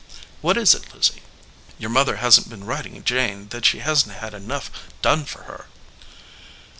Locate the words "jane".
3.03-3.49